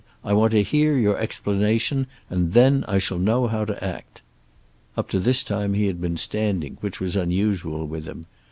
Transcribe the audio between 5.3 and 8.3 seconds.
time he had been standing, which was unusual with him.